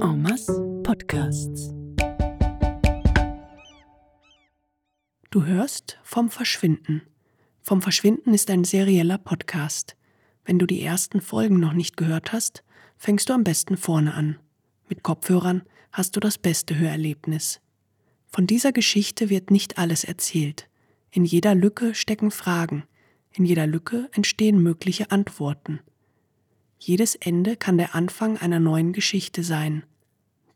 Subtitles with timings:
[0.00, 0.46] Omas
[0.82, 1.72] Podcasts.
[5.30, 7.02] Du hörst vom Verschwinden.
[7.62, 9.96] Vom Verschwinden ist ein serieller Podcast.
[10.44, 12.64] Wenn du die ersten Folgen noch nicht gehört hast,
[12.96, 14.38] fängst du am besten vorne an.
[14.88, 15.62] Mit Kopfhörern
[15.92, 17.60] hast du das beste Hörerlebnis.
[18.26, 20.68] Von dieser Geschichte wird nicht alles erzählt.
[21.10, 22.84] In jeder Lücke stecken Fragen,
[23.32, 25.80] in jeder Lücke entstehen mögliche Antworten.
[26.82, 29.84] Jedes Ende kann der Anfang einer neuen Geschichte sein.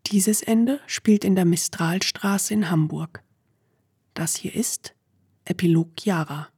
[0.07, 3.23] Dieses Ende spielt in der Mistralstraße in Hamburg.
[4.15, 4.95] Das hier ist
[5.45, 6.49] Epilog Jara.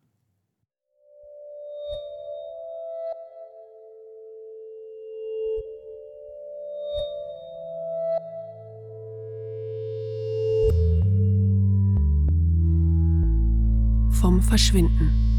[14.12, 15.35] Vom Verschwinden.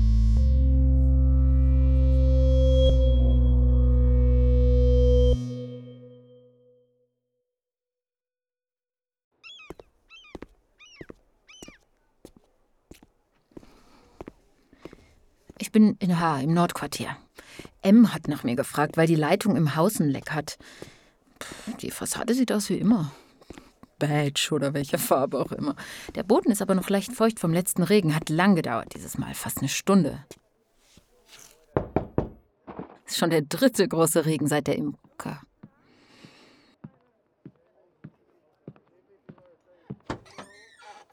[15.78, 17.16] Bin in H im Nordquartier.
[17.84, 20.58] M hat nach mir gefragt, weil die Leitung im Haus ein Leck hat.
[21.40, 23.12] Pff, Die Fassade sieht aus wie immer.
[24.00, 25.76] Beige oder welche Farbe auch immer.
[26.16, 28.16] Der Boden ist aber noch leicht feucht vom letzten Regen.
[28.16, 30.26] Hat lang gedauert dieses Mal, fast eine Stunde.
[33.06, 35.42] Ist schon der dritte große Regen seit der Imker.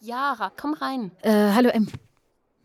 [0.00, 1.10] Jara, komm rein.
[1.20, 1.86] Äh, hallo M.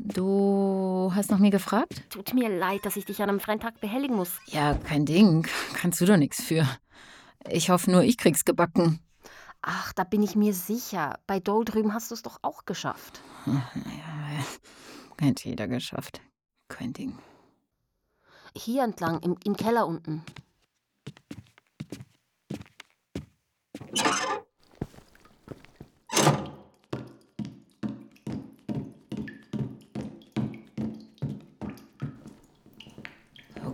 [0.02, 2.04] Du hast nach mir gefragt?
[2.10, 4.40] Tut mir leid, dass ich dich an einem freien Tag behelligen muss.
[4.46, 5.46] Ja, kein Ding.
[5.74, 6.66] Kannst du doch nichts für.
[7.50, 9.02] Ich hoffe nur, ich krieg's gebacken.
[9.62, 11.20] Ach, da bin ich mir sicher.
[11.28, 13.22] Bei Dole drüben hast du es doch auch geschafft.
[13.46, 14.46] Naja,
[15.20, 16.22] hätte jeder geschafft.
[16.70, 17.18] Kein Ding.
[18.56, 20.24] Hier entlang, im, im Keller unten.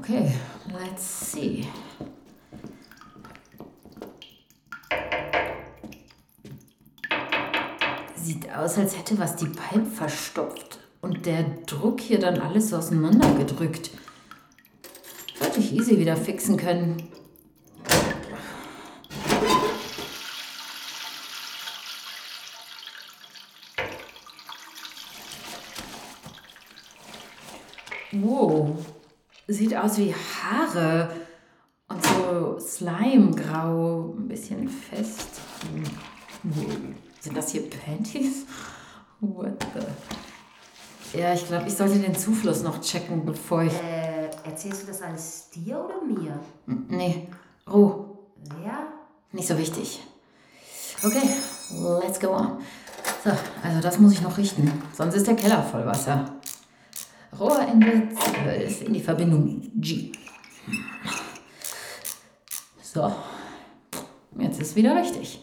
[0.07, 0.31] Okay,
[0.71, 1.65] let's see.
[8.15, 13.89] Sieht aus, als hätte was die Pipe verstopft und der Druck hier dann alles auseinandergedrückt.
[15.39, 17.09] Sollte ich easy wieder fixen können.
[28.11, 28.77] Wow,
[29.47, 31.09] sieht aus wie Haare
[31.87, 35.41] und so Slimegrau, ein bisschen fest.
[36.43, 36.95] Hm.
[37.19, 38.45] Sind das hier Panties?
[39.19, 41.19] What the?
[41.19, 43.73] Ja, ich glaube, ich sollte den Zufluss noch checken, bevor ich.
[43.73, 46.39] Äh, erzählst du das alles dir oder mir?
[46.89, 47.27] Nee,
[47.71, 48.17] Ruhe.
[48.63, 48.87] Ja?
[49.31, 50.01] Nicht so wichtig.
[51.03, 51.29] Okay,
[52.03, 52.59] let's go on.
[53.23, 53.31] So,
[53.63, 54.71] also das muss ich noch richten.
[54.93, 56.35] Sonst ist der Keller voll Wasser.
[57.39, 60.11] Rohrende 12 in die Verbindung G.
[62.81, 63.13] So,
[64.39, 65.41] jetzt ist wieder richtig.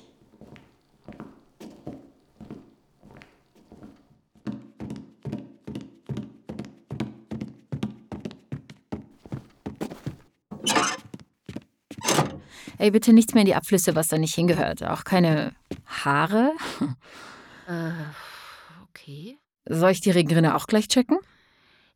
[12.79, 14.83] Ey, bitte nichts mehr in die Abflüsse, was da nicht hingehört.
[14.83, 15.53] Auch keine
[15.87, 16.53] Haare.
[17.69, 17.93] Äh,
[18.89, 19.39] okay.
[19.69, 21.19] Soll ich die Regenrinne auch gleich checken?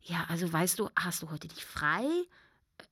[0.07, 2.05] Ja, also weißt du, hast du heute dich frei?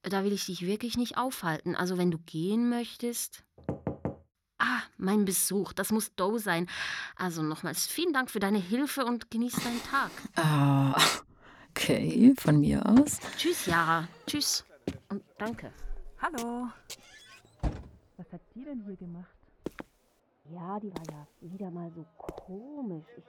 [0.03, 1.75] Äh, Da will ich dich wirklich nicht aufhalten.
[1.75, 3.43] Also wenn du gehen möchtest.
[4.57, 6.67] Ah, mein Besuch, das muss Doe sein.
[7.15, 10.11] Also nochmals vielen Dank für deine Hilfe und genieß deinen Tag.
[10.37, 10.97] Ah,
[11.69, 13.19] okay, von mir aus.
[13.37, 14.07] Tschüss, Jara.
[14.27, 14.65] Tschüss.
[15.09, 15.71] Und danke.
[16.21, 16.67] Hallo.
[18.17, 19.29] Was hat die denn hier gemacht?
[20.51, 23.05] Ja, die war ja wieder mal so komisch.
[23.17, 23.23] Ich,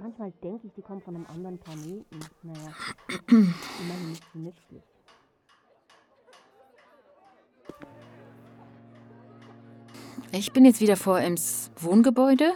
[0.00, 2.20] manchmal denke ich, die kommt von einem anderen Planeten.
[2.42, 2.74] Naja,
[3.28, 4.82] immerhin nicht nützlich.
[10.32, 12.54] Ich bin jetzt wieder vor Ems Wohngebäude.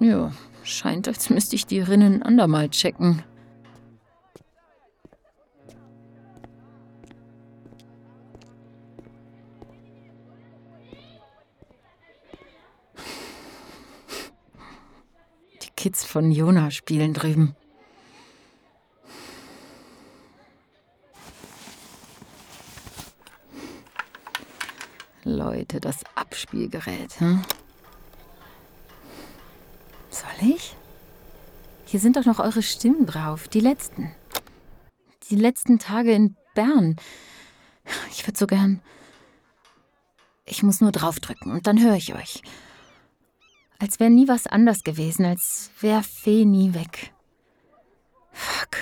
[0.00, 0.32] Ja,
[0.62, 3.22] scheint, als müsste ich die Rinnen andermal checken.
[15.88, 17.56] Kids von Jona spielen drüben.
[25.24, 27.18] Leute, das Abspielgerät.
[27.20, 27.42] Hm?
[30.10, 30.76] Soll ich?
[31.86, 34.14] Hier sind doch noch eure Stimmen drauf, die letzten.
[35.30, 36.96] Die letzten Tage in Bern.
[38.10, 38.82] Ich würde so gern.
[40.44, 42.42] Ich muss nur draufdrücken und dann höre ich euch.
[43.78, 47.12] Als wäre nie was anders gewesen, als wäre Fee nie weg.
[48.32, 48.76] Fuck.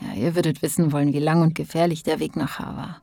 [0.00, 3.02] Ja, ihr würdet wissen wollen, wie lang und gefährlich der Weg nach Haar war.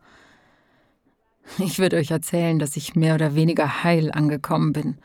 [1.60, 4.98] Ich würde euch erzählen, dass ich mehr oder weniger heil angekommen bin.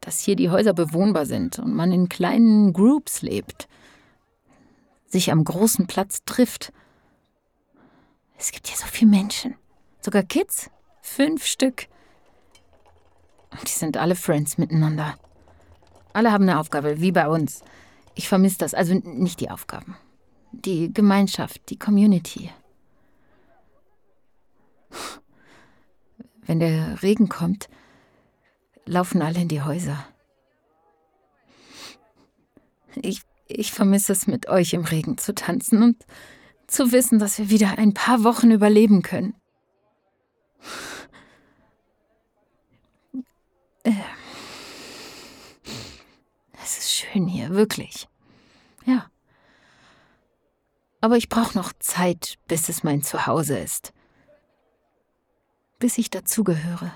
[0.00, 3.68] Dass hier die Häuser bewohnbar sind und man in kleinen Groups lebt.
[5.06, 6.72] Sich am großen Platz trifft.
[8.36, 9.54] Es gibt hier so viele Menschen.
[10.02, 10.70] Sogar Kids.
[11.00, 11.88] Fünf Stück.
[13.66, 15.16] Die sind alle Friends miteinander.
[16.12, 17.62] Alle haben eine Aufgabe, wie bei uns.
[18.14, 18.74] Ich vermisse das.
[18.74, 19.96] Also nicht die Aufgaben.
[20.52, 22.50] Die Gemeinschaft, die Community.
[26.46, 27.68] Wenn der Regen kommt,
[28.86, 30.06] laufen alle in die Häuser.
[32.94, 36.06] Ich, ich vermisse es, mit euch im Regen zu tanzen und
[36.66, 39.34] zu wissen, dass wir wieder ein paar Wochen überleben können.
[43.86, 43.92] Äh.
[46.62, 48.08] Es ist schön hier, wirklich.
[48.84, 49.10] Ja.
[51.00, 53.92] Aber ich brauche noch Zeit, bis es mein Zuhause ist
[55.78, 56.92] bis ich dazugehöre.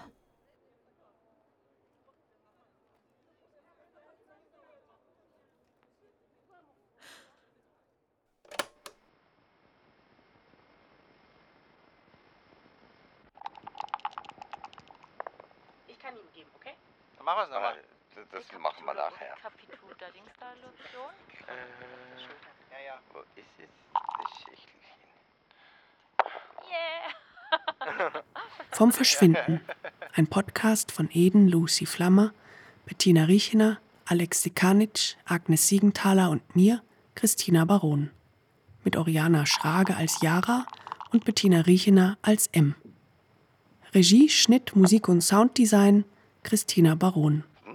[16.16, 16.74] Ihm geben, okay?
[17.16, 17.76] Dann machen wir es nochmal.
[18.14, 19.36] Das, das machen wir nachher.
[19.40, 21.12] Kapitul, da Dings da Lotion.
[21.46, 23.00] Äh, ja, ja.
[23.12, 23.68] Wo ist es?
[23.94, 24.80] Das Schächtelchen.
[26.68, 28.22] Yeah!
[28.72, 29.60] Vom Verschwinden.
[30.14, 32.32] Ein Podcast von Eden Lucy Flammer,
[32.84, 36.82] Bettina Riechener, Alex Sekanic, Agnes Siegenthaler und mir,
[37.14, 38.10] Christina Baron.
[38.82, 40.66] Mit Oriana Schrage als Jara
[41.12, 42.74] und Bettina Riechener als M.
[43.92, 46.04] Regie, Schnitt, Musik und Sounddesign
[46.44, 47.42] Christina Baron.
[47.64, 47.74] Hm.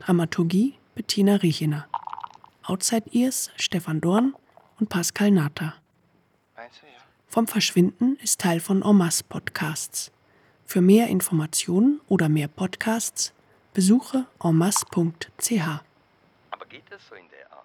[0.00, 1.88] Dramaturgie Bettina Riechener.
[2.64, 4.34] Outside Ears Stefan Dorn
[4.78, 5.74] und Pascal Nata.
[7.28, 10.12] Vom Verschwinden ist Teil von Omas Podcasts.
[10.66, 13.32] Für mehr Informationen oder mehr Podcasts
[13.72, 15.52] besuche omas.ch.
[16.50, 17.64] Aber geht das so in der Art?